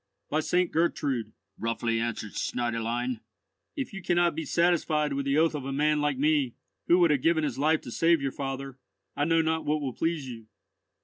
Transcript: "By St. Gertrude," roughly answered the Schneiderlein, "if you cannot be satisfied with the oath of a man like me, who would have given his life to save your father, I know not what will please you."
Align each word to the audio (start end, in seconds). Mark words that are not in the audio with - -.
"By 0.31 0.39
St. 0.39 0.71
Gertrude," 0.71 1.31
roughly 1.59 1.99
answered 1.99 2.31
the 2.31 2.39
Schneiderlein, 2.39 3.19
"if 3.75 3.93
you 3.93 4.01
cannot 4.01 4.33
be 4.33 4.45
satisfied 4.45 5.13
with 5.13 5.25
the 5.27 5.37
oath 5.37 5.53
of 5.53 5.63
a 5.63 5.71
man 5.71 6.01
like 6.01 6.17
me, 6.17 6.55
who 6.87 6.97
would 6.97 7.11
have 7.11 7.21
given 7.21 7.43
his 7.43 7.59
life 7.59 7.81
to 7.81 7.91
save 7.91 8.19
your 8.19 8.31
father, 8.31 8.79
I 9.15 9.25
know 9.25 9.43
not 9.43 9.63
what 9.63 9.79
will 9.79 9.93
please 9.93 10.27
you." 10.27 10.47